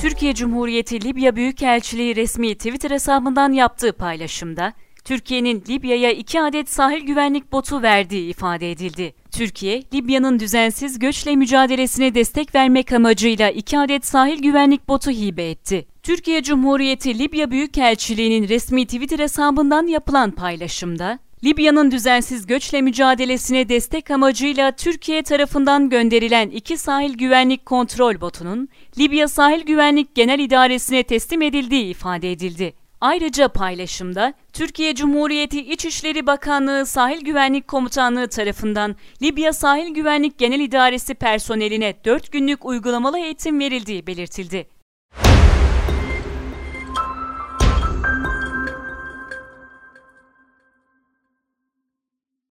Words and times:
Türkiye 0.00 0.34
Cumhuriyeti 0.34 1.04
Libya 1.04 1.36
Büyükelçiliği 1.36 2.16
resmi 2.16 2.54
Twitter 2.54 2.90
hesabından 2.90 3.52
yaptığı 3.52 3.92
paylaşımda, 3.92 4.72
Türkiye'nin 5.04 5.64
Libya'ya 5.68 6.10
iki 6.10 6.40
adet 6.40 6.68
sahil 6.70 7.00
güvenlik 7.00 7.52
botu 7.52 7.82
verdiği 7.82 8.30
ifade 8.30 8.70
edildi. 8.70 9.14
Türkiye, 9.30 9.82
Libya'nın 9.94 10.40
düzensiz 10.40 10.98
göçle 10.98 11.36
mücadelesine 11.36 12.14
destek 12.14 12.54
vermek 12.54 12.92
amacıyla 12.92 13.50
iki 13.50 13.78
adet 13.78 14.06
sahil 14.06 14.42
güvenlik 14.42 14.88
botu 14.88 15.10
hibe 15.10 15.50
etti. 15.50 15.86
Türkiye 16.02 16.42
Cumhuriyeti 16.42 17.18
Libya 17.18 17.50
Büyükelçiliği'nin 17.50 18.48
resmi 18.48 18.86
Twitter 18.86 19.18
hesabından 19.18 19.86
yapılan 19.86 20.30
paylaşımda, 20.30 21.18
Libya'nın 21.44 21.90
düzensiz 21.90 22.46
göçle 22.46 22.82
mücadelesine 22.82 23.68
destek 23.68 24.10
amacıyla 24.10 24.72
Türkiye 24.72 25.22
tarafından 25.22 25.90
gönderilen 25.90 26.50
iki 26.50 26.76
sahil 26.76 27.14
güvenlik 27.14 27.66
kontrol 27.66 28.20
botunun 28.20 28.68
Libya 28.98 29.28
Sahil 29.28 29.62
Güvenlik 29.62 30.14
Genel 30.14 30.38
İdaresi'ne 30.38 31.02
teslim 31.02 31.42
edildiği 31.42 31.84
ifade 31.84 32.32
edildi. 32.32 32.74
Ayrıca 33.00 33.48
paylaşımda 33.48 34.34
Türkiye 34.52 34.94
Cumhuriyeti 34.94 35.60
İçişleri 35.60 36.26
Bakanlığı 36.26 36.86
Sahil 36.86 37.20
Güvenlik 37.20 37.68
Komutanlığı 37.68 38.28
tarafından 38.28 38.96
Libya 39.22 39.52
Sahil 39.52 39.94
Güvenlik 39.94 40.38
Genel 40.38 40.60
İdaresi 40.60 41.14
personeline 41.14 41.94
4 42.04 42.32
günlük 42.32 42.64
uygulamalı 42.64 43.18
eğitim 43.18 43.60
verildiği 43.60 44.06
belirtildi. 44.06 44.77